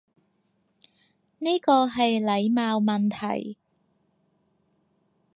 [1.37, 3.55] 呢個係禮貌問題